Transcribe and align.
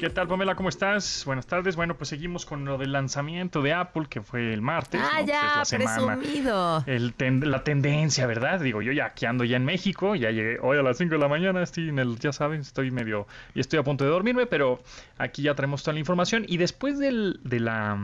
¿Qué 0.00 0.08
tal, 0.08 0.26
Pamela? 0.28 0.54
¿Cómo 0.54 0.70
estás? 0.70 1.24
Buenas 1.26 1.46
tardes. 1.46 1.76
Bueno, 1.76 1.94
pues 1.94 2.08
seguimos 2.08 2.46
con 2.46 2.64
lo 2.64 2.78
del 2.78 2.90
lanzamiento 2.92 3.60
de 3.60 3.74
Apple, 3.74 4.06
que 4.08 4.22
fue 4.22 4.54
el 4.54 4.62
martes. 4.62 4.98
Ah, 5.04 5.20
¿no? 5.20 5.26
ya, 5.26 5.40
que 5.40 5.46
es 5.46 5.56
la 5.56 5.64
semana, 5.66 6.16
presumido. 6.16 6.82
el 6.86 7.12
ten- 7.12 7.50
la 7.50 7.62
tendencia, 7.64 8.26
¿verdad? 8.26 8.60
Digo, 8.60 8.80
yo 8.80 8.92
ya 8.92 9.04
aquí 9.06 9.26
ando 9.26 9.44
ya 9.44 9.58
en 9.58 9.66
México, 9.66 10.14
ya 10.14 10.30
llegué 10.30 10.58
hoy 10.62 10.78
a 10.78 10.82
las 10.82 10.96
5 10.96 11.12
de 11.16 11.18
la 11.20 11.28
mañana, 11.28 11.62
estoy 11.62 11.90
en 11.90 11.98
el, 11.98 12.18
ya 12.18 12.32
saben, 12.32 12.62
estoy 12.62 12.90
medio, 12.90 13.26
y 13.54 13.60
estoy 13.60 13.78
a 13.78 13.82
punto 13.82 14.04
de 14.04 14.10
dormirme, 14.10 14.46
pero 14.46 14.82
aquí 15.18 15.42
ya 15.42 15.54
traemos 15.54 15.82
toda 15.82 15.92
la 15.92 16.00
información. 16.00 16.46
Y 16.48 16.56
después 16.56 16.98
del, 16.98 17.38
de 17.44 17.60
la, 17.60 17.98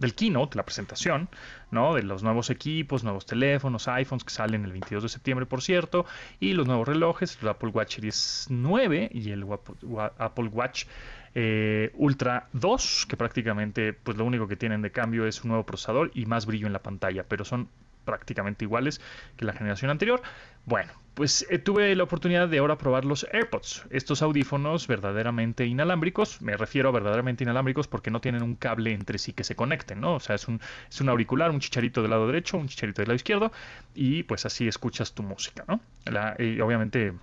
del 0.00 0.14
keynote, 0.16 0.56
la 0.56 0.64
presentación, 0.64 1.28
¿no? 1.70 1.94
De 1.94 2.02
los 2.02 2.22
nuevos 2.22 2.50
equipos, 2.50 3.04
nuevos 3.04 3.26
teléfonos, 3.26 3.88
iPhones 3.88 4.24
que 4.24 4.30
salen 4.30 4.64
el 4.64 4.72
22 4.72 5.02
de 5.02 5.08
septiembre, 5.08 5.46
por 5.46 5.62
cierto, 5.62 6.06
y 6.40 6.52
los 6.52 6.66
nuevos 6.66 6.86
relojes, 6.86 7.38
el 7.42 7.48
Apple 7.48 7.70
Watch 7.70 7.96
Series 7.96 8.46
9 8.50 9.10
y 9.12 9.30
el 9.30 9.44
Apple 10.18 10.48
Watch 10.48 10.84
eh, 11.34 11.90
Ultra 11.94 12.48
2, 12.52 13.06
que 13.08 13.16
prácticamente 13.16 13.92
pues 13.92 14.16
lo 14.16 14.24
único 14.24 14.48
que 14.48 14.56
tienen 14.56 14.82
de 14.82 14.90
cambio 14.90 15.26
es 15.26 15.42
un 15.44 15.48
nuevo 15.48 15.66
procesador 15.66 16.10
y 16.14 16.26
más 16.26 16.46
brillo 16.46 16.66
en 16.66 16.72
la 16.72 16.82
pantalla, 16.82 17.24
pero 17.24 17.44
son 17.44 17.68
prácticamente 18.06 18.64
iguales 18.64 19.02
que 19.36 19.44
la 19.44 19.52
generación 19.52 19.90
anterior. 19.90 20.22
Bueno, 20.66 20.92
pues 21.14 21.46
eh, 21.48 21.58
tuve 21.58 21.94
la 21.94 22.02
oportunidad 22.02 22.48
de 22.48 22.58
ahora 22.58 22.76
probar 22.76 23.04
los 23.06 23.26
AirPods, 23.32 23.84
estos 23.90 24.20
audífonos 24.20 24.86
verdaderamente 24.86 25.64
inalámbricos, 25.64 26.42
me 26.42 26.56
refiero 26.56 26.90
a 26.90 26.92
verdaderamente 26.92 27.44
inalámbricos 27.44 27.88
porque 27.88 28.10
no 28.10 28.20
tienen 28.20 28.42
un 28.42 28.54
cable 28.54 28.92
entre 28.92 29.16
sí 29.18 29.32
que 29.32 29.44
se 29.44 29.56
conecten, 29.56 30.00
¿no? 30.00 30.16
O 30.16 30.20
sea, 30.20 30.34
es 30.34 30.46
un, 30.48 30.60
es 30.90 31.00
un 31.00 31.08
auricular, 31.08 31.50
un 31.50 31.60
chicharito 31.60 32.02
del 32.02 32.10
lado 32.10 32.26
derecho, 32.26 32.58
un 32.58 32.68
chicharito 32.68 33.00
del 33.00 33.08
lado 33.08 33.16
izquierdo 33.16 33.50
y 33.94 34.24
pues 34.24 34.44
así 34.44 34.68
escuchas 34.68 35.14
tu 35.14 35.22
música, 35.22 35.64
¿no? 35.68 35.80
La- 36.04 36.36
y 36.38 36.60
obviamente 36.60 37.14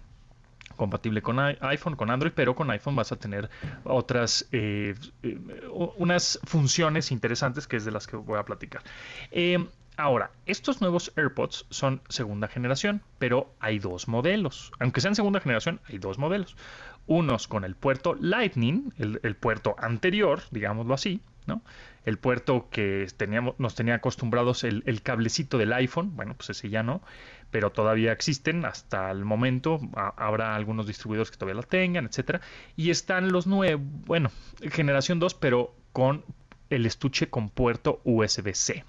compatible 0.75 1.21
con 1.21 1.39
iPhone, 1.39 1.95
con 1.95 2.09
Android, 2.09 2.31
pero 2.33 2.55
con 2.55 2.71
iPhone 2.71 2.95
vas 2.95 3.11
a 3.11 3.17
tener 3.17 3.49
otras, 3.83 4.47
eh, 4.51 4.95
eh, 5.21 5.37
unas 5.97 6.39
funciones 6.45 7.11
interesantes 7.11 7.67
que 7.67 7.75
es 7.75 7.85
de 7.85 7.91
las 7.91 8.07
que 8.07 8.15
voy 8.15 8.39
a 8.39 8.43
platicar. 8.43 8.81
Eh, 9.29 9.63
ahora, 9.97 10.31
estos 10.45 10.81
nuevos 10.81 11.11
AirPods 11.15 11.65
son 11.69 12.01
segunda 12.09 12.47
generación, 12.47 13.01
pero 13.19 13.53
hay 13.59 13.79
dos 13.79 14.07
modelos. 14.07 14.71
Aunque 14.79 15.01
sean 15.01 15.15
segunda 15.15 15.39
generación, 15.39 15.79
hay 15.87 15.97
dos 15.97 16.17
modelos. 16.17 16.55
Unos 17.05 17.47
con 17.47 17.63
el 17.63 17.75
puerto 17.75 18.15
Lightning, 18.19 18.93
el, 18.97 19.35
puerto 19.35 19.75
anterior, 19.77 20.41
digámoslo 20.51 20.93
así, 20.93 21.21
¿no? 21.45 21.61
El 22.05 22.17
puerto 22.17 22.69
que 22.69 23.07
teníamos, 23.17 23.55
nos 23.59 23.75
tenía 23.75 23.95
acostumbrados 23.95 24.63
el, 24.63 25.01
cablecito 25.03 25.57
del 25.57 25.73
iPhone, 25.73 26.15
bueno, 26.15 26.33
pues 26.35 26.49
ese 26.51 26.69
ya 26.69 26.81
no, 26.83 27.01
pero 27.51 27.71
todavía 27.71 28.11
existen 28.13 28.63
hasta 28.65 29.11
el 29.11 29.25
momento. 29.25 29.79
ha- 29.95 30.13
habrá 30.17 30.55
algunos 30.55 30.87
distribuidores 30.87 31.29
que 31.31 31.37
todavía 31.37 31.61
la 31.61 31.67
tengan, 31.67 32.05
etcétera. 32.05 32.39
Y 32.77 32.89
están 32.89 33.31
los 33.31 33.47
nuevos, 33.47 33.85
bueno, 34.05 34.31
generación 34.71 35.19
2, 35.19 35.33
pero 35.35 35.75
con 35.91 36.23
el 36.69 36.85
estuche 36.85 37.29
con 37.29 37.49
puerto 37.49 38.01
USB-C. 38.05 38.85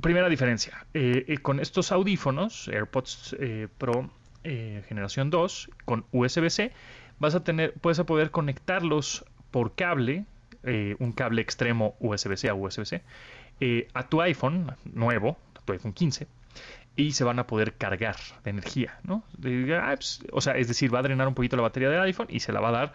Primera 0.00 0.28
diferencia, 0.28 0.86
eh, 0.94 1.24
eh, 1.28 1.38
con 1.38 1.60
estos 1.60 1.92
audífonos, 1.92 2.68
AirPods 2.68 3.36
eh, 3.38 3.68
Pro 3.78 4.10
generación 4.42 5.28
2, 5.28 5.70
con 5.84 6.06
USB-C, 6.12 6.72
vas 7.18 7.34
a 7.34 7.44
tener, 7.44 7.74
puedes 7.74 7.98
a 7.98 8.04
poder 8.04 8.30
conectarlos 8.30 9.26
por 9.50 9.74
cable, 9.74 10.24
un 10.98 11.12
cable 11.12 11.42
extremo 11.42 11.94
USB-C 12.00 12.48
a 12.48 12.54
USB-C, 12.54 13.02
a 13.92 14.08
tu 14.08 14.22
iPhone 14.22 14.74
nuevo, 14.94 15.36
a 15.56 15.60
tu 15.60 15.74
iPhone 15.74 15.92
15, 15.92 16.26
y 16.96 17.12
se 17.12 17.22
van 17.22 17.38
a 17.38 17.46
poder 17.46 17.74
cargar 17.74 18.16
de 18.42 18.50
energía, 18.50 18.98
¿no? 19.02 19.24
Ah, 19.78 19.92
pues, 19.94 20.24
o 20.32 20.40
sea, 20.40 20.56
es 20.56 20.68
decir, 20.68 20.94
va 20.94 21.00
a 21.00 21.02
drenar 21.02 21.28
un 21.28 21.34
poquito 21.34 21.56
la 21.56 21.62
batería 21.62 21.90
del 21.90 22.00
iPhone 22.00 22.28
y 22.30 22.40
se 22.40 22.52
la 22.52 22.60
va 22.60 22.70
a 22.70 22.72
dar 22.72 22.92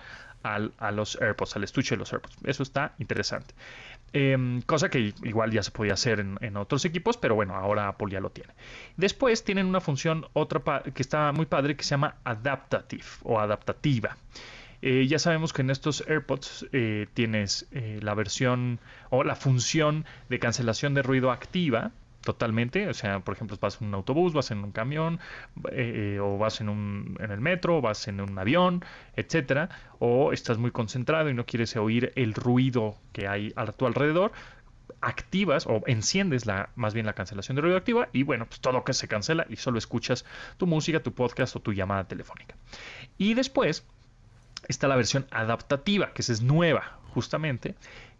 al- 0.53 0.73
a 0.78 0.91
los 0.91 1.19
AirPods, 1.22 1.56
al 1.56 1.63
estuche 1.63 1.95
de 1.95 2.00
los 2.00 2.13
AirPods. 2.13 2.38
Eso 2.45 2.63
está 2.63 2.94
interesante. 3.00 3.53
Em, 4.13 4.61
cosa 4.61 4.89
que 4.89 5.13
igual 5.23 5.51
ya 5.51 5.61
se 5.63 5.72
podía 5.72 5.94
hacer 5.94 6.19
en, 6.22 6.38
en 6.41 6.56
otros 6.57 6.85
equipos, 6.85 7.17
pero 7.17 7.35
bueno, 7.35 7.56
ahora 7.56 7.88
Apple 7.89 8.07
ya 8.11 8.19
lo 8.22 8.29
tiene. 8.29 8.53
Después 8.95 9.44
tienen 9.44 9.66
una 9.66 9.81
función 9.81 10.25
otra 10.34 10.84
que 10.94 11.01
está 11.01 11.31
muy 11.34 11.45
padre 11.47 11.75
que 11.75 11.84
se 11.84 11.89
llama 11.91 12.16
Adaptative 12.23 13.03
o 13.23 13.39
adaptativa. 13.39 14.16
Eh, 14.81 15.07
ya 15.07 15.19
sabemos 15.19 15.51
que 15.51 15.63
en 15.63 15.69
estos 15.72 16.03
AirPods 16.07 16.67
eh, 16.72 17.07
tienes 17.13 17.66
eh, 17.72 18.00
la 18.01 18.13
versión 18.13 18.79
o 19.09 19.23
la 19.23 19.35
función 19.35 20.05
de 20.29 20.39
cancelación 20.39 20.94
de 20.94 21.01
ruido 21.01 21.31
activa 21.31 21.91
totalmente. 22.25 22.90
O 22.90 22.94
sea, 22.94 23.22
por 23.22 23.36
ejemplo, 23.36 23.58
vas 23.62 23.80
en 23.80 23.88
un 23.88 23.94
autobús, 23.94 24.34
vas 24.34 24.52
en 24.52 24.62
un 24.66 24.74
camión, 24.74 25.19
eh, 25.72 26.19
o 26.22 26.38
vas 26.38 26.59
en, 26.59 26.68
un, 26.68 27.16
en 27.22 27.31
el 27.31 27.40
metro, 27.40 27.80
vas 27.80 28.09
en 28.09 28.19
un 28.19 28.38
avión, 28.38 28.84
etcétera, 29.16 29.69
o 30.00 30.34
estás 30.34 30.58
muy 30.58 30.72
concentrado 30.72 31.30
y 31.30 31.34
no 31.34 31.46
quieres 31.46 31.74
oír 31.78 32.12
el 32.18 32.34
ruido 32.34 32.97
que 33.14 33.30
hay 33.30 33.53
a 33.56 33.66
tu 33.68 33.85
alrededor 33.85 34.34
activas 35.02 35.68
o 35.68 35.84
enciendes 35.85 36.46
la 36.46 36.69
más 36.75 36.94
bien 36.94 37.06
la 37.06 37.14
cancelación 37.14 37.56
de 37.56 37.62
ruido 37.62 37.78
activa 37.78 38.09
y 38.12 38.24
bueno, 38.24 38.47
pues 38.47 38.59
todo 38.59 38.84
que 38.84 38.94
se 38.94 39.08
cancela 39.08 39.46
y 39.50 39.56
solo 39.56 39.78
escuchas 39.78 40.25
tu 40.58 40.66
música, 40.66 41.02
tu 41.02 41.14
podcast 41.14 41.56
o 41.56 41.59
tu 41.59 41.74
llamada 41.74 42.08
telefónica. 42.08 42.56
Y 43.18 43.35
después 43.35 43.85
está 44.68 44.88
la 44.88 44.96
versión 44.96 45.28
adaptativa, 45.30 46.12
que 46.14 46.22
es 46.22 46.41
nueva, 46.41 47.00
justamente, 47.14 47.75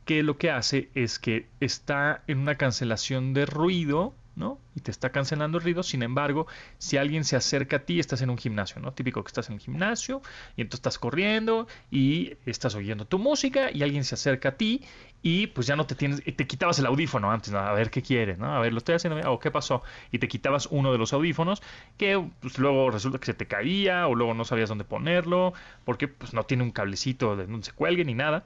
que 0.06 0.24
lo 0.24 0.38
que 0.38 0.52
hace 0.52 0.90
es 0.96 1.20
que 1.20 1.48
está 1.60 2.24
en 2.28 2.40
una 2.40 2.56
cancelación 2.56 3.34
de 3.34 3.46
ruido, 3.46 4.14
¿no? 4.36 4.60
Y 4.76 4.82
te 4.82 4.92
está 4.92 5.12
cancelando 5.12 5.58
el 5.58 5.64
ruido, 5.64 5.84
sin 5.84 6.04
embargo, 6.04 6.48
si 6.78 6.98
alguien 6.98 7.24
se 7.24 7.36
acerca 7.36 7.78
a 7.78 7.80
ti, 7.80 8.00
estás 8.00 8.22
en 8.22 8.30
un 8.30 8.38
gimnasio, 8.38 8.82
¿no? 8.82 8.94
Típico 8.94 9.24
que 9.24 9.30
estás 9.30 9.48
en 9.50 9.54
un 9.54 9.60
gimnasio 9.60 10.22
y 10.58 10.62
entonces 10.62 10.80
estás 10.80 11.00
corriendo 11.00 11.68
y 11.90 12.34
estás 12.46 12.76
oyendo 12.76 13.06
tu 13.06 13.20
música 13.20 13.72
y 13.72 13.84
alguien 13.84 14.04
se 14.04 14.16
acerca 14.16 14.50
a 14.50 14.52
ti 14.54 14.84
y 15.22 15.48
pues 15.48 15.66
ya 15.66 15.76
no 15.76 15.88
te 15.88 15.96
tienes, 15.96 16.24
te 16.24 16.48
quitabas 16.48 16.78
el 16.80 16.86
audífono 16.86 17.32
antes, 17.32 17.54
a 17.54 17.72
ver 17.74 17.90
qué 17.90 18.02
quieres, 18.02 18.38
¿no? 18.38 18.54
A 18.54 18.60
ver, 18.60 18.74
lo 18.74 18.78
estoy 18.78 18.96
haciendo, 18.96 19.32
o 19.32 19.40
qué 19.40 19.50
pasó, 19.50 19.82
y 20.12 20.20
te 20.20 20.28
quitabas 20.28 20.68
uno 20.70 20.92
de 20.92 20.98
los 20.98 21.14
audífonos 21.14 21.64
que 21.98 22.30
pues, 22.42 22.60
luego 22.60 22.92
resulta 22.92 23.18
que 23.18 23.26
se 23.26 23.34
te 23.34 23.48
caía 23.48 24.08
o 24.08 24.16
luego 24.16 24.34
no 24.34 24.46
sabías 24.46 24.70
dónde 24.70 24.84
ponerlo 24.84 25.54
porque 25.84 26.08
pues 26.08 26.34
no 26.34 26.44
tiene 26.44 26.64
un 26.64 26.72
cablecito 26.72 27.36
de 27.36 27.48
donde 27.48 27.66
se 27.66 27.72
cuelgue 27.72 28.06
ni 28.06 28.14
nada. 28.14 28.46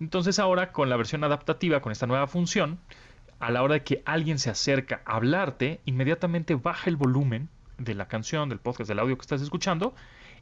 Entonces 0.00 0.38
ahora 0.38 0.72
con 0.72 0.90
la 0.90 0.96
versión 0.96 1.24
adaptativa, 1.24 1.80
con 1.80 1.92
esta 1.92 2.06
nueva 2.06 2.26
función, 2.26 2.78
a 3.40 3.50
la 3.50 3.62
hora 3.62 3.74
de 3.74 3.82
que 3.84 4.02
alguien 4.04 4.38
se 4.38 4.50
acerca 4.50 5.02
a 5.04 5.16
hablarte, 5.16 5.80
inmediatamente 5.84 6.54
baja 6.54 6.90
el 6.90 6.96
volumen 6.96 7.48
de 7.78 7.94
la 7.94 8.08
canción, 8.08 8.48
del 8.48 8.58
podcast, 8.58 8.88
del 8.88 8.98
audio 8.98 9.16
que 9.16 9.22
estás 9.22 9.40
escuchando 9.42 9.94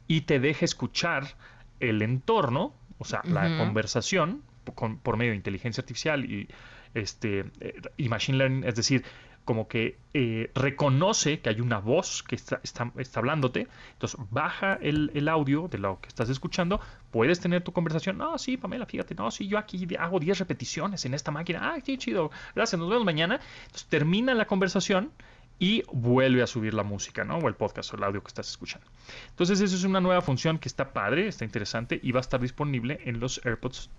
y 0.07 0.21
te 0.21 0.39
deja 0.39 0.65
escuchar 0.65 1.35
el 1.79 2.01
entorno, 2.01 2.73
o 2.97 3.05
sea, 3.05 3.21
la 3.25 3.47
conversación 3.59 4.41
con- 4.75 4.97
por 4.97 5.17
medio 5.17 5.31
de 5.31 5.37
inteligencia 5.37 5.81
artificial 5.81 6.25
y 6.25 6.47
este 6.95 7.45
eh, 7.59 7.79
y 7.97 8.09
machine 8.09 8.37
learning, 8.39 8.63
es 8.63 8.75
decir, 8.75 9.03
como 9.47 9.69
que 9.69 9.97
eh, 10.13 10.51
reconoce 10.55 11.39
que 11.39 11.47
hay 11.47 11.61
una 11.61 11.79
voz 11.79 12.21
que 12.21 12.35
está, 12.35 12.59
está, 12.63 12.91
hablándote, 13.15 13.69
entonces 13.93 14.19
baja 14.29 14.77
el, 14.81 15.09
el 15.15 15.29
audio 15.29 15.69
de 15.69 15.77
lo 15.77 16.01
que 16.01 16.09
estás 16.09 16.27
escuchando, 16.29 16.81
puedes 17.11 17.39
tener 17.39 17.63
tu 17.63 17.71
conversación, 17.71 18.17
no, 18.17 18.37
sí, 18.37 18.57
Pamela, 18.57 18.85
fíjate, 18.85 19.15
no, 19.15 19.31
sí, 19.31 19.47
yo 19.47 19.57
aquí 19.57 19.87
hago 19.97 20.19
10 20.19 20.39
repeticiones 20.39 21.05
en 21.05 21.13
esta 21.13 21.31
máquina, 21.31 21.61
ah, 21.63 21.79
qué 21.79 21.97
chido, 21.97 22.29
gracias, 22.55 22.77
nos 22.77 22.89
vemos 22.89 23.05
mañana, 23.05 23.39
entonces 23.67 23.87
termina 23.87 24.33
la 24.33 24.47
conversación 24.47 25.13
y 25.59 25.83
vuelve 25.91 26.43
a 26.43 26.47
subir 26.47 26.73
la 26.73 26.83
música, 26.83 27.23
¿no? 27.23 27.37
O 27.37 27.47
el 27.47 27.55
podcast 27.55 27.93
o 27.93 27.97
el 27.97 28.03
audio 28.03 28.21
que 28.21 28.27
estás 28.27 28.49
escuchando. 28.49 28.87
Entonces, 29.29 29.59
eso 29.59 29.75
es 29.75 29.83
una 29.83 29.99
nueva 29.99 30.21
función 30.21 30.59
que 30.59 30.67
está 30.67 30.93
padre, 30.93 31.27
está 31.27 31.45
interesante 31.45 31.99
y 32.01 32.11
va 32.11 32.19
a 32.19 32.21
estar 32.21 32.39
disponible 32.39 32.99
en 33.05 33.19
los 33.19 33.41
AirPods 33.43 33.89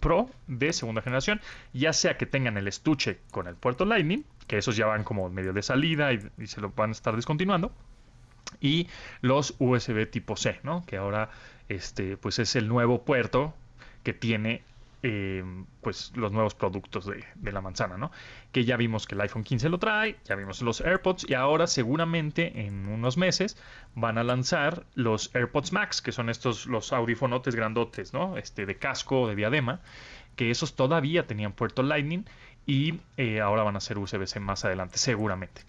Pro 0.00 0.30
de 0.46 0.72
segunda 0.72 1.02
generación, 1.02 1.40
ya 1.72 1.92
sea 1.92 2.16
que 2.16 2.26
tengan 2.26 2.56
el 2.56 2.68
estuche 2.68 3.20
con 3.30 3.46
el 3.46 3.56
puerto 3.56 3.84
Lightning, 3.84 4.24
que 4.46 4.58
esos 4.58 4.76
ya 4.76 4.86
van 4.86 5.04
como 5.04 5.28
medio 5.30 5.52
de 5.52 5.62
salida 5.62 6.12
y, 6.12 6.46
se 6.46 6.60
lo 6.60 6.70
van 6.70 6.90
a 6.90 6.92
estar 6.92 7.14
descontinuando, 7.16 7.72
y 8.60 8.88
los 9.20 9.54
USB 9.58 10.10
tipo 10.10 10.36
C, 10.36 10.60
¿no? 10.62 10.84
Que 10.86 10.96
ahora 10.96 11.30
este, 11.68 12.16
pues 12.16 12.38
es 12.38 12.56
el 12.56 12.68
nuevo 12.68 13.04
puerto 13.04 13.54
que 14.02 14.12
tiene 14.14 14.62
eh, 15.02 15.44
pues 15.80 16.12
los 16.16 16.32
nuevos 16.32 16.54
productos 16.54 17.06
de, 17.06 17.24
de, 17.36 17.52
la 17.52 17.60
manzana, 17.60 17.96
¿no? 17.96 18.10
Que 18.52 18.64
ya 18.64 18.76
vimos 18.76 19.06
que 19.06 19.14
el 19.14 19.20
iPhone 19.20 19.44
15 19.44 19.68
lo 19.68 19.78
trae, 19.78 20.16
ya 20.24 20.34
vimos 20.34 20.60
los 20.62 20.80
AirPods 20.80 21.28
y 21.28 21.34
ahora 21.34 21.66
seguramente 21.66 22.66
en 22.66 22.88
unos 22.88 23.16
meses 23.16 23.56
van 23.94 24.18
a 24.18 24.24
lanzar 24.24 24.86
los 24.94 25.34
AirPods 25.34 25.72
Max, 25.72 26.02
que 26.02 26.12
son 26.12 26.30
estos 26.30 26.66
los 26.66 26.92
audifonotes 26.92 27.54
grandotes, 27.54 28.12
¿no? 28.12 28.36
Este 28.36 28.66
de 28.66 28.76
casco, 28.76 29.28
de 29.28 29.36
diadema, 29.36 29.80
que 30.36 30.50
esos 30.50 30.74
todavía 30.74 31.26
tenían 31.26 31.52
puerto 31.52 31.82
Lightning 31.82 32.24
y 32.68 33.00
eh, 33.16 33.40
ahora 33.40 33.62
van 33.62 33.76
a 33.76 33.80
ser 33.80 33.98
USB-C 33.98 34.40
más 34.40 34.64
adelante, 34.66 34.98
seguramente. 34.98 35.62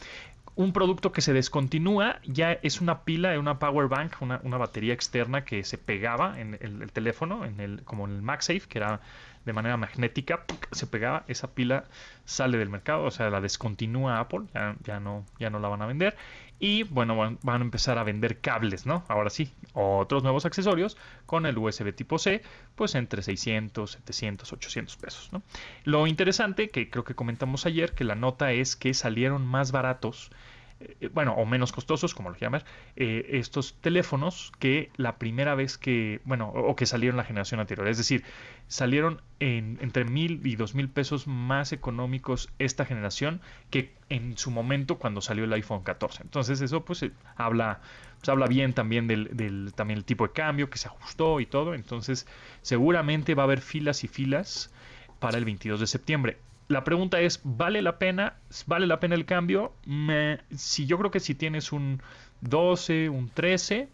Un 0.60 0.74
producto 0.74 1.14
que 1.14 1.22
se 1.22 1.32
descontinúa 1.32 2.20
ya 2.26 2.52
es 2.52 2.82
una 2.82 3.06
pila, 3.06 3.40
una 3.40 3.60
power 3.60 3.88
bank, 3.88 4.18
una, 4.20 4.42
una 4.44 4.58
batería 4.58 4.94
externa 4.94 5.46
que 5.46 5.64
se 5.64 5.78
pegaba 5.78 6.38
en 6.38 6.58
el, 6.60 6.92
teléfono, 6.92 7.46
en 7.46 7.62
el, 7.62 7.82
como 7.86 8.06
en 8.06 8.16
el 8.16 8.22
MagSafe, 8.22 8.68
que 8.68 8.80
era 8.80 9.00
de 9.46 9.54
manera 9.54 9.78
magnética, 9.78 10.44
se 10.74 10.86
pegaba, 10.86 11.24
esa 11.30 11.54
pila 11.54 11.86
sale 12.26 12.58
del 12.58 12.68
mercado, 12.68 13.06
o 13.06 13.12
sea, 13.12 13.30
la 13.30 13.40
descontinúa 13.40 14.20
Apple, 14.20 14.48
ya, 14.54 14.76
ya, 14.84 15.00
no, 15.00 15.26
ya 15.40 15.50
no 15.50 15.60
la 15.60 15.70
van 15.70 15.82
a 15.82 15.86
vender. 15.86 16.18
Y 16.60 16.84
bueno, 16.84 17.16
van, 17.16 17.62
a 17.62 17.64
empezar 17.64 17.98
a 17.98 18.04
vender 18.04 18.42
cables, 18.42 18.86
¿no? 18.86 19.06
Ahora 19.08 19.30
sí, 19.30 19.52
otros 19.74 20.24
nuevos 20.24 20.46
accesorios 20.46 20.98
con 21.26 21.46
el 21.46 21.58
USB 21.58 21.96
tipo 21.96 22.20
C, 22.20 22.42
pues 22.76 22.96
entre 22.96 23.22
600, 23.22 23.92
700, 23.92 24.52
800 24.52 24.98
pesos, 24.98 25.30
¿no? 25.32 25.42
Lo 25.86 26.06
interesante, 26.06 26.70
que 26.70 26.90
creo 26.90 27.06
que 27.06 27.16
comentamos 27.16 27.66
ayer, 27.66 27.94
que 27.94 28.04
la 28.04 28.16
nota 28.16 28.52
es 28.52 28.76
que 28.76 28.94
salieron 28.94 29.46
más 29.46 29.72
baratos 29.72 30.32
eh, 30.81 31.10
bueno, 31.14 31.34
o 31.34 31.46
menos 31.46 31.72
costosos, 31.74 32.16
como 32.16 32.30
lo 32.30 32.38
llaman, 32.38 32.64
eh, 32.96 33.26
estos 33.31 33.76
teléfonos 33.81 34.54
que 34.60 34.92
la 34.96 35.18
primera 35.18 35.54
vez 35.54 35.78
que, 35.78 36.22
bueno, 36.24 36.50
o, 36.50 36.76
que 36.76 36.86
salieron 36.86 37.18
la 37.18 37.26
generación 37.26 37.60
anterior. 37.60 37.88
Es 37.90 37.98
decir, 37.98 38.24
salieron 38.68 39.22
en, 39.40 39.78
entre 39.81 40.06
mil 40.06 40.46
y 40.46 40.56
dos 40.56 40.76
mil 40.76 40.90
pesos 40.90 41.28
más 41.28 41.74
económicos 41.74 42.50
esta 42.60 42.86
generación 42.86 43.42
que 43.70 43.94
en 44.10 44.38
su 44.38 44.52
momento 44.52 44.98
cuando 44.98 45.22
salió 45.22 45.44
el 45.44 45.54
iPhone 45.54 45.84
14. 45.84 46.24
Entonces 46.24 46.62
eso 46.62 46.86
pues 46.86 47.04
eh, 47.04 47.12
habla, 47.36 47.82
pues, 48.20 48.30
habla 48.30 48.48
bien 48.48 48.74
también 48.74 49.08
del, 49.08 49.36
del, 49.36 49.74
también 49.75 49.98
el 49.98 50.06
tipo 50.06 50.28
de 50.28 50.34
cambio 50.34 50.70
que 50.70 50.78
se 50.78 50.88
ajustó 50.88 51.42
y 51.42 51.46
todo. 51.46 51.74
Entonces 51.74 52.25
seguramente 52.62 53.36
va 53.36 53.44
a 53.44 53.46
haber 53.46 53.62
filas 53.62 54.04
y 54.06 54.08
filas 54.08 54.72
para 55.20 55.38
el 55.38 55.44
22 55.44 55.82
de 55.82 55.88
septiembre 55.88 56.38
la 56.69 56.83
pregunta 56.83 57.19
es, 57.19 57.42
¿vale 57.44 57.81
la 57.81 57.98
pena? 57.98 58.38
¿Vale 58.68 58.88
la 58.88 59.00
pena 59.00 59.16
el 59.16 59.25
cambio? 59.25 59.74
Me, 59.86 60.39
si 60.56 60.86
yo 60.86 60.98
creo 61.00 61.12
que 61.12 61.19
si 61.19 61.33
tienes 61.36 61.71
un 61.74 62.01
12, 62.42 63.10
un 63.10 63.30
13, 63.30 63.89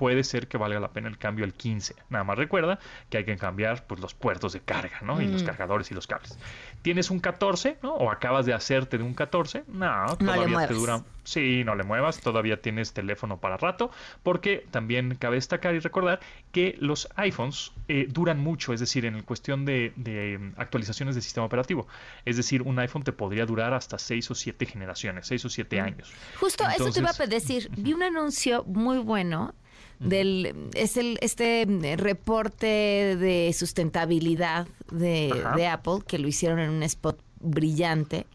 puede 0.00 0.24
ser 0.24 0.48
que 0.48 0.56
valga 0.56 0.80
la 0.80 0.94
pena 0.94 1.10
el 1.10 1.18
cambio 1.18 1.44
al 1.44 1.52
15. 1.52 1.94
Nada 2.08 2.24
más 2.24 2.38
recuerda 2.38 2.78
que 3.10 3.18
hay 3.18 3.24
que 3.26 3.36
cambiar 3.36 3.86
pues, 3.86 4.00
los 4.00 4.14
puertos 4.14 4.54
de 4.54 4.60
carga, 4.60 5.02
¿no? 5.02 5.20
Y 5.20 5.26
los 5.26 5.42
mm. 5.42 5.46
cargadores 5.46 5.90
y 5.90 5.94
los 5.94 6.06
cables. 6.06 6.38
Tienes 6.80 7.10
un 7.10 7.20
14, 7.20 7.76
¿no? 7.82 7.96
O 7.96 8.10
acabas 8.10 8.46
de 8.46 8.54
hacerte 8.54 8.96
de 8.96 9.04
un 9.04 9.12
14, 9.12 9.64
no, 9.68 10.16
todavía 10.16 10.66
te 10.66 10.72
dura. 10.72 11.02
Sí, 11.22 11.64
no 11.64 11.74
le 11.74 11.84
muevas, 11.84 12.18
todavía 12.18 12.62
tienes 12.62 12.94
teléfono 12.94 13.36
para 13.36 13.58
rato, 13.58 13.90
porque 14.22 14.66
también 14.70 15.16
cabe 15.16 15.36
destacar 15.36 15.74
y 15.74 15.80
recordar 15.80 16.20
que 16.50 16.76
los 16.80 17.06
iPhones 17.16 17.72
eh, 17.88 18.06
duran 18.08 18.40
mucho, 18.40 18.72
es 18.72 18.80
decir, 18.80 19.04
en 19.04 19.20
cuestión 19.22 19.66
de, 19.66 19.92
mm, 19.96 20.58
actualizaciones 20.58 21.14
del 21.14 21.22
sistema 21.22 21.44
operativo. 21.44 21.86
Es 22.24 22.38
decir, 22.38 22.62
un 22.62 22.78
iPhone 22.78 23.02
te 23.02 23.12
podría 23.12 23.44
durar 23.44 23.74
hasta 23.74 23.98
6 23.98 24.30
o 24.30 24.34
7 24.34 24.64
generaciones, 24.64 25.26
6 25.26 25.44
o 25.44 25.50
7 25.50 25.76
mm. 25.78 25.84
años. 25.84 26.10
Justo 26.40 26.64
eso 26.74 26.90
te 26.90 27.00
iba 27.00 27.10
a 27.10 27.26
decir, 27.26 27.70
vi 27.76 27.92
un 27.92 28.02
anuncio 28.02 28.64
muy 28.64 28.96
bueno 28.96 29.54
del 30.00 30.70
es 30.74 30.96
el 30.96 31.18
este 31.20 31.66
reporte 31.98 33.16
de 33.16 33.52
sustentabilidad 33.56 34.66
de, 34.90 35.68
Apple 35.70 35.98
que 36.06 36.18
lo 36.18 36.26
hicieron 36.26 36.58
en 36.58 36.70
un 36.70 36.82
spot 36.82 37.22
brillante 37.38 38.26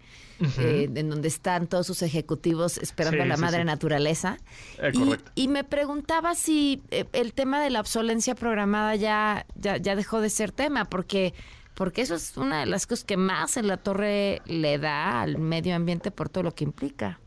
eh, 0.59 0.89
en 0.93 1.09
donde 1.09 1.27
están 1.27 1.67
todos 1.67 1.87
sus 1.87 2.01
ejecutivos 2.01 2.77
esperando 2.77 3.23
a 3.23 3.25
la 3.25 3.37
madre 3.37 3.63
naturaleza. 3.63 4.37
Eh, 4.79 4.91
y, 5.33 5.47
me 5.47 5.63
preguntaba 5.63 6.35
si 6.35 6.83
eh, 6.91 7.05
el 7.13 7.33
tema 7.33 7.61
de 7.61 7.69
la 7.69 7.79
obsolencia 7.79 8.35
programada 8.35 8.95
ya, 8.95 9.45
ya 9.55 9.77
ya 9.77 9.95
dejó 9.95 10.21
de 10.21 10.29
ser 10.29 10.51
tema 10.51 10.85
porque 10.85 11.33
porque 11.73 12.01
eso 12.01 12.15
es 12.15 12.37
una 12.37 12.61
de 12.61 12.65
las 12.65 12.87
cosas 12.87 13.05
que 13.05 13.17
más 13.17 13.57
en 13.57 13.67
la 13.67 13.77
torre 13.77 14.41
le 14.45 14.77
da 14.77 15.21
al 15.21 15.37
medio 15.37 15.75
ambiente 15.75 16.11
por 16.11 16.29
todo 16.29 16.43
lo 16.43 16.55
que 16.55 16.63
implica. 16.63 17.19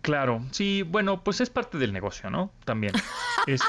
Claro, 0.00 0.42
sí, 0.50 0.82
bueno, 0.82 1.22
pues 1.22 1.40
es 1.40 1.50
parte 1.50 1.76
del 1.78 1.92
negocio, 1.92 2.30
¿no? 2.30 2.50
También. 2.64 2.92
Es, 3.46 3.60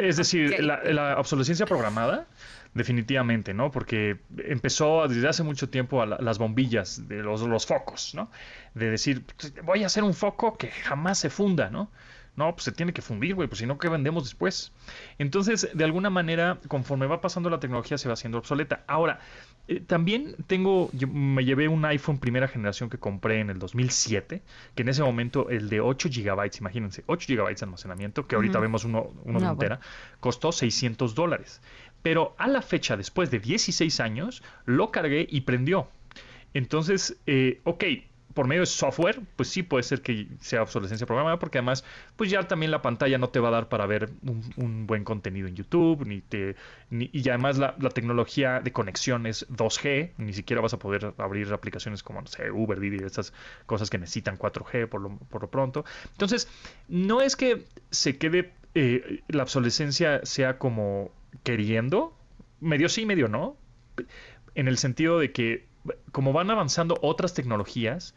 es, 0.00 0.16
decir, 0.16 0.58
la, 0.58 1.14
obsolescencia 1.16 1.64
programada, 1.64 2.26
definitivamente, 2.74 3.54
¿no? 3.54 3.70
Porque 3.70 4.18
empezó 4.38 5.06
desde 5.06 5.28
hace 5.28 5.44
mucho 5.44 5.68
tiempo 5.68 6.02
a 6.02 6.06
las 6.06 6.38
bombillas, 6.38 7.06
de 7.06 7.22
los, 7.22 7.42
los 7.42 7.64
focos, 7.64 8.12
¿no? 8.16 8.28
De 8.74 8.90
decir, 8.90 9.24
voy 9.62 9.84
a 9.84 9.86
hacer 9.86 10.02
un 10.02 10.14
foco 10.14 10.58
que 10.58 10.66
jamás 10.72 11.20
se 11.20 11.30
funda, 11.30 11.70
¿no? 11.70 11.92
No, 12.40 12.54
pues 12.54 12.64
se 12.64 12.72
tiene 12.72 12.94
que 12.94 13.02
fundir, 13.02 13.34
güey, 13.34 13.48
pues 13.48 13.58
si 13.58 13.66
no, 13.66 13.76
¿qué 13.76 13.90
vendemos 13.90 14.24
después? 14.24 14.72
Entonces, 15.18 15.68
de 15.74 15.84
alguna 15.84 16.08
manera, 16.08 16.58
conforme 16.68 17.06
va 17.06 17.20
pasando 17.20 17.50
la 17.50 17.60
tecnología, 17.60 17.98
se 17.98 18.08
va 18.08 18.14
haciendo 18.14 18.38
obsoleta. 18.38 18.82
Ahora, 18.86 19.20
eh, 19.68 19.80
también 19.80 20.36
tengo, 20.46 20.88
me 21.12 21.44
llevé 21.44 21.68
un 21.68 21.84
iPhone 21.84 22.16
primera 22.16 22.48
generación 22.48 22.88
que 22.88 22.96
compré 22.96 23.40
en 23.40 23.50
el 23.50 23.58
2007, 23.58 24.40
que 24.74 24.82
en 24.82 24.88
ese 24.88 25.02
momento 25.02 25.50
el 25.50 25.68
de 25.68 25.82
8 25.82 26.08
GB, 26.08 26.50
imagínense, 26.60 27.04
8 27.08 27.26
GB 27.28 27.54
de 27.54 27.64
almacenamiento, 27.66 28.26
que 28.26 28.36
ahorita 28.36 28.58
vemos 28.58 28.86
uno, 28.86 29.12
uno 29.24 29.38
de 29.38 29.46
entera, 29.46 29.80
costó 30.20 30.50
600 30.50 31.14
dólares. 31.14 31.60
Pero 32.00 32.34
a 32.38 32.48
la 32.48 32.62
fecha, 32.62 32.96
después 32.96 33.30
de 33.30 33.38
16 33.38 34.00
años, 34.00 34.42
lo 34.64 34.90
cargué 34.90 35.26
y 35.28 35.42
prendió. 35.42 35.88
Entonces, 36.54 37.18
eh, 37.26 37.60
ok, 37.64 37.84
por 38.34 38.46
medio 38.46 38.62
de 38.62 38.66
software, 38.66 39.20
pues 39.36 39.48
sí 39.48 39.62
puede 39.62 39.82
ser 39.82 40.02
que 40.02 40.28
sea 40.40 40.62
obsolescencia 40.62 41.06
programada, 41.06 41.38
porque 41.38 41.58
además, 41.58 41.84
pues 42.16 42.30
ya 42.30 42.46
también 42.46 42.70
la 42.70 42.82
pantalla 42.82 43.18
no 43.18 43.28
te 43.30 43.40
va 43.40 43.48
a 43.48 43.52
dar 43.52 43.68
para 43.68 43.86
ver 43.86 44.10
un, 44.56 44.86
buen 44.86 45.04
contenido 45.04 45.48
en 45.48 45.56
YouTube, 45.56 46.06
ni 46.06 46.20
te, 46.20 46.56
y 46.90 47.28
además 47.28 47.58
la, 47.58 47.76
tecnología 47.90 48.60
de 48.60 48.72
conexión 48.72 49.26
es 49.26 49.48
2G, 49.48 50.12
ni 50.18 50.32
siquiera 50.32 50.62
vas 50.62 50.74
a 50.74 50.78
poder 50.78 51.14
abrir 51.18 51.52
aplicaciones 51.52 52.02
como, 52.02 52.20
no 52.20 52.28
sé, 52.28 52.50
Uber, 52.50 52.78
Didi, 52.78 53.04
esas 53.04 53.32
cosas 53.66 53.90
que 53.90 53.98
necesitan 53.98 54.38
4G 54.38 54.88
por 54.88 55.00
lo, 55.00 55.16
por 55.16 55.42
lo 55.42 55.50
pronto. 55.50 55.84
Entonces, 56.12 56.48
no 56.88 57.20
es 57.20 57.36
que 57.36 57.64
se 57.90 58.16
quede, 58.16 58.52
eh, 58.74 59.22
la 59.28 59.42
obsolescencia 59.42 60.20
sea 60.24 60.58
como 60.58 61.10
queriendo, 61.42 62.16
medio 62.60 62.88
sí, 62.88 63.06
medio 63.06 63.28
no, 63.28 63.56
en 64.54 64.68
el 64.68 64.78
sentido 64.78 65.18
de 65.18 65.32
que 65.32 65.69
como 66.12 66.32
van 66.32 66.50
avanzando 66.50 66.98
otras 67.02 67.34
tecnologías, 67.34 68.14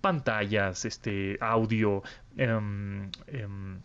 pantallas, 0.00 0.84
este, 0.84 1.38
audio, 1.40 2.02
em, 2.36 3.10
em, 3.26 3.80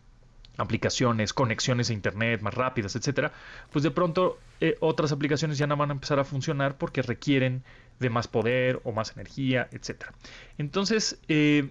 aplicaciones, 0.58 1.34
conexiones 1.34 1.90
a 1.90 1.94
internet 1.94 2.42
más 2.42 2.54
rápidas, 2.54 2.96
etcétera, 2.96 3.32
pues 3.72 3.84
de 3.84 3.92
pronto 3.92 4.38
eh, 4.60 4.76
otras 4.82 5.12
aplicaciones 5.14 5.58
ya 5.58 5.68
no 5.68 5.78
van 5.78 5.92
a 5.92 5.94
empezar 5.94 6.20
a 6.20 6.26
funcionar 6.26 6.78
porque 6.78 7.02
requieren 7.02 7.64
de 8.00 8.10
más 8.10 8.28
poder 8.28 8.82
o 8.84 8.92
más 8.92 9.14
energía, 9.14 9.70
etcétera. 9.72 10.14
Entonces, 10.58 11.20
eh, 11.30 11.70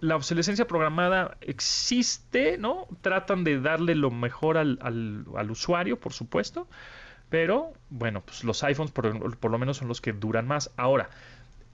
la 0.00 0.16
obsolescencia 0.16 0.66
programada 0.66 1.36
existe, 1.40 2.58
¿no? 2.58 2.86
Tratan 3.00 3.42
de 3.44 3.60
darle 3.60 3.94
lo 3.96 4.10
mejor 4.10 4.56
al, 4.58 4.78
al 4.82 5.50
usuario, 5.50 5.98
por 5.98 6.12
supuesto, 6.12 6.68
pero 7.32 7.72
bueno, 7.88 8.20
pues 8.20 8.44
los 8.44 8.62
iPhones 8.62 8.92
por, 8.92 9.50
lo 9.50 9.58
menos 9.58 9.78
son 9.78 9.88
los 9.88 10.02
que 10.02 10.12
duran 10.12 10.46
más. 10.46 10.70
Ahora, 10.76 11.08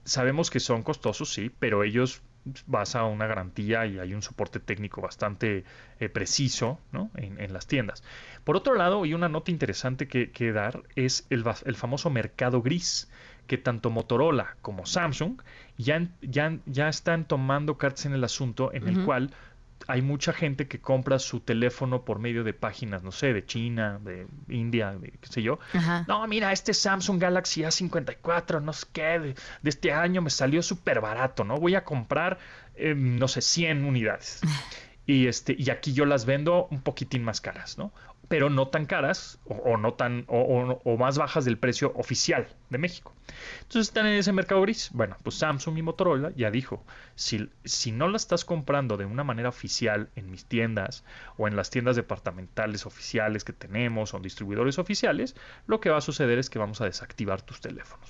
sabemos 0.05 0.49
que 0.49 0.61
son 0.61 0.83
costosos, 0.83 1.33
sí, 1.33 1.51
pero 1.59 1.83
ellos 1.83 2.21
basan 2.65 3.03
una 3.07 3.27
garantía 3.27 3.85
y 3.85 3.99
hay 3.99 4.13
un 4.13 4.21
soporte 4.21 4.61
técnico 4.61 5.01
bastante 5.01 5.65
eh, 5.99 6.07
preciso 6.07 6.79
¿no? 6.93 7.11
en, 7.17 7.51
las 7.51 7.67
tiendas. 7.67 8.05
Por 8.45 8.55
otro 8.55 8.73
lado, 8.73 9.05
y 9.05 9.13
una 9.13 9.27
nota 9.27 9.51
interesante 9.51 10.07
que, 10.07 10.31
que 10.31 10.53
dar 10.53 10.81
es 10.95 11.27
el, 11.29 11.43
el, 11.65 11.75
famoso 11.75 12.09
mercado 12.09 12.61
gris, 12.61 13.11
que 13.45 13.57
tanto 13.57 13.89
Motorola 13.89 14.55
como 14.61 14.85
Samsung 14.85 15.41
ya, 15.77 16.07
ya, 16.21 16.57
ya 16.67 16.87
están 16.87 17.25
tomando 17.25 17.77
cartas 17.77 18.05
en 18.05 18.13
el 18.13 18.23
asunto 18.23 18.71
en 18.73 18.87
el 18.87 19.03
cual 19.03 19.31
hay 19.89 20.03
mucha 20.03 20.33
gente 20.33 20.67
que 20.67 20.79
compra 20.79 21.17
su 21.17 21.39
teléfono 21.39 22.05
por 22.05 22.19
medio 22.19 22.43
de 22.43 22.53
páginas, 22.53 23.01
no 23.01 23.11
sé, 23.11 23.33
de 23.33 23.43
China, 23.43 23.99
de 24.03 24.27
India, 24.47 24.91
de 24.91 25.13
qué 25.19 25.27
sé 25.27 25.41
yo. 25.41 25.57
No, 26.07 26.27
mira, 26.27 26.51
este 26.51 26.75
Samsung 26.75 27.19
Galaxy 27.19 27.63
A54, 27.63 28.61
no 28.61 28.71
sé 28.71 28.85
qué, 28.93 29.19
de, 29.19 29.35
este 29.63 29.91
año 29.91 30.21
me 30.21 30.29
salió 30.29 30.61
súper 30.61 31.01
barato, 31.01 31.43
¿no? 31.43 31.57
Voy 31.57 31.73
a 31.73 31.83
comprar, 31.83 32.37
em, 32.75 33.17
no 33.17 33.27
sé, 33.27 33.41
100 33.41 33.83
unidades. 33.83 34.41
Y, 35.05 35.25
este, 35.25 35.55
y 35.57 35.71
aquí 35.71 35.93
yo 35.93 36.05
las 36.05 36.25
vendo 36.25 36.67
un 36.69 36.81
poquitín 36.81 37.23
más 37.23 37.41
caras, 37.41 37.79
¿no? 37.79 37.91
Pero 38.29 38.49
no 38.49 38.67
tan 38.67 38.85
caras 38.85 39.39
o, 39.45 39.75
no 39.75 39.95
tan 39.95 40.23
o, 40.27 40.97
más 40.97 41.17
bajas 41.17 41.45
del 41.45 41.57
precio 41.57 41.91
oficial 41.95 42.47
de 42.69 42.77
México. 42.77 43.13
Entonces 43.61 43.87
están 43.87 44.05
en 44.05 44.13
ese 44.13 44.31
mercado 44.31 44.61
gris. 44.61 44.91
Bueno, 44.93 45.17
pues 45.23 45.35
Samsung 45.35 45.77
y 45.79 45.81
Motorola 45.81 46.31
ya 46.35 46.51
dijo, 46.51 46.85
si, 47.15 47.49
si 47.65 47.91
no 47.91 48.07
la 48.07 48.17
estás 48.17 48.45
comprando 48.45 48.97
de 48.97 49.05
una 49.05 49.23
manera 49.23 49.49
oficial 49.49 50.09
en 50.15 50.29
mis 50.29 50.45
tiendas 50.45 51.03
o 51.37 51.47
en 51.47 51.55
las 51.55 51.71
tiendas 51.71 51.95
departamentales 51.95 52.85
oficiales 52.85 53.43
que 53.43 53.53
tenemos 53.53 54.13
o 54.13 54.19
distribuidores 54.19 54.77
oficiales, 54.77 55.35
lo 55.65 55.79
que 55.79 55.89
va 55.89 55.97
a 55.97 56.01
suceder 56.01 56.37
es 56.37 56.51
que 56.51 56.59
vamos 56.59 56.81
a 56.81 56.85
desactivar 56.85 57.41
tus 57.41 57.61
teléfonos. 57.61 58.09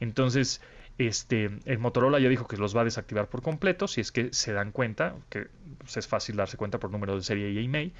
Entonces, 0.00 0.60
este, 0.98 1.50
el 1.64 1.78
Motorola 1.78 2.18
ya 2.18 2.28
dijo 2.28 2.46
que 2.46 2.56
los 2.56 2.76
va 2.76 2.82
a 2.82 2.84
desactivar 2.84 3.28
por 3.28 3.42
completo, 3.42 3.88
si 3.88 4.00
es 4.00 4.12
que 4.12 4.32
se 4.32 4.52
dan 4.52 4.72
cuenta, 4.72 5.16
que 5.28 5.48
pues, 5.78 5.96
es 5.96 6.06
fácil 6.06 6.36
darse 6.36 6.56
cuenta 6.56 6.78
por 6.78 6.90
número 6.90 7.16
de 7.16 7.22
serie 7.22 7.50
y 7.50 7.64
email, 7.64 7.92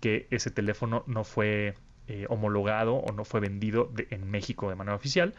que 0.00 0.26
ese 0.30 0.50
teléfono 0.50 1.04
no 1.06 1.24
fue 1.24 1.74
eh, 2.08 2.26
homologado 2.28 2.96
o 2.96 3.12
no 3.12 3.24
fue 3.24 3.40
vendido 3.40 3.92
en 4.10 4.30
México 4.30 4.68
de 4.68 4.74
manera 4.74 4.96
oficial, 4.96 5.34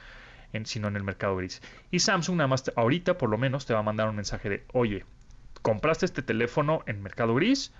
sino 0.63 0.87
en 0.87 0.95
el 0.95 1.03
mercado 1.03 1.35
gris. 1.35 1.61
Y 1.91 1.99
Samsung 1.99 2.37
nada 2.37 2.47
más 2.47 2.71
ahorita 2.75 3.17
por 3.17 3.29
lo 3.29 3.37
menos 3.37 3.65
te 3.65 3.73
va 3.73 3.79
a 3.79 3.83
mandar 3.83 4.09
un 4.09 4.15
mensaje 4.15 4.49
de, 4.49 4.63
oye, 4.73 5.05
compraste 5.61 6.05
este 6.05 6.21
teléfono 6.21 6.81
en 6.85 7.01
Mercado 7.01 7.35
Gris, 7.35 7.71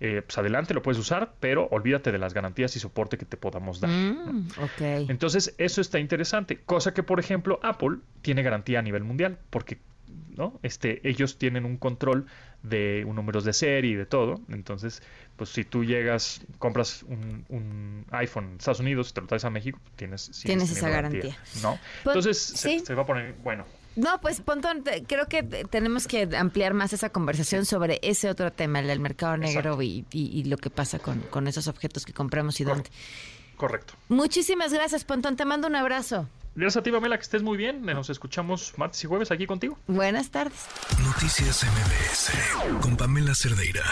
eh, 0.00 0.22
pues 0.24 0.36
adelante 0.38 0.74
lo 0.74 0.82
puedes 0.82 0.98
usar, 0.98 1.34
pero 1.40 1.68
olvídate 1.70 2.12
de 2.12 2.18
las 2.18 2.34
garantías 2.34 2.74
y 2.76 2.80
soporte 2.80 3.18
que 3.18 3.24
te 3.24 3.36
podamos 3.36 3.80
dar. 3.80 3.90
Mm, 3.90 4.48
ok. 4.58 5.08
Entonces, 5.08 5.54
eso 5.58 5.80
está 5.80 5.98
interesante. 5.98 6.60
Cosa 6.64 6.94
que, 6.94 7.02
por 7.02 7.20
ejemplo, 7.20 7.60
Apple 7.62 7.98
tiene 8.22 8.42
garantía 8.42 8.80
a 8.80 8.82
nivel 8.82 9.04
mundial, 9.04 9.38
porque 9.50 9.78
¿no? 10.36 10.58
Este, 10.62 11.06
ellos 11.08 11.38
tienen 11.38 11.64
un 11.64 11.76
control 11.76 12.26
de 12.62 13.04
un 13.06 13.14
números 13.14 13.44
de 13.44 13.52
serie 13.52 13.92
y 13.92 13.94
de 13.94 14.06
todo. 14.06 14.40
Entonces, 14.48 15.02
pues 15.36 15.50
si 15.50 15.64
tú 15.64 15.84
llegas, 15.84 16.40
compras 16.58 17.04
un, 17.04 18.04
iPhone 18.10 18.44
en 18.44 18.56
Estados 18.56 18.80
Unidos 18.80 19.10
y 19.10 19.14
te 19.14 19.20
lo 19.20 19.26
traes 19.26 19.44
a 19.44 19.50
México, 19.50 19.78
tienes, 19.96 20.30
tienes 20.44 20.70
esa 20.70 20.88
garantía. 20.88 21.36
¿no? 21.62 21.78
Pues, 22.02 22.16
Entonces, 22.16 22.38
sí. 22.38 22.80
se, 22.80 22.86
se 22.86 22.94
va 22.94 23.02
a 23.02 23.06
poner, 23.06 23.34
bueno, 23.42 23.64
No, 23.96 24.20
pues 24.20 24.40
Pontón, 24.40 24.82
te- 24.82 25.04
creo 25.04 25.26
que 25.28 25.42
tenemos 25.42 26.06
que 26.08 26.28
ampliar 26.36 26.74
más 26.74 26.92
esa 26.92 27.10
conversación 27.10 27.64
sobre 27.64 28.00
ese 28.02 28.28
otro 28.28 28.52
tema, 28.52 28.80
el 28.80 28.86
del 28.88 29.00
mercado 29.00 29.36
negro 29.36 29.80
y, 29.82 30.04
y- 30.10 30.38
y 30.40 30.44
lo 30.44 30.56
que 30.56 30.70
pasa 30.70 30.98
con, 30.98 31.20
con 31.30 31.46
esos 31.46 31.68
objetos 31.68 32.04
que 32.04 32.12
compramos 32.12 32.60
y 32.60 32.64
dónde. 32.64 32.90
correcto. 33.56 33.94
Muchísimas 34.08 34.72
gracias, 34.72 35.04
Pontón. 35.04 35.36
Te 35.36 35.44
mando 35.44 35.68
un 35.68 35.76
abrazo. 35.76 36.28
Gracias 36.56 36.80
a 36.80 36.82
ti, 36.84 36.90
Pamela, 36.92 37.16
que 37.16 37.22
estés 37.22 37.42
muy 37.42 37.56
bien. 37.56 37.82
Nos 37.84 38.10
escuchamos 38.10 38.74
martes 38.76 39.02
y 39.02 39.06
jueves 39.08 39.30
aquí 39.32 39.46
contigo. 39.46 39.76
Buenas 39.88 40.30
tardes. 40.30 40.66
Noticias 41.04 41.64
MBS 41.64 42.80
con 42.80 42.96
Pamela 42.96 43.34
Cerdeira. 43.34 43.82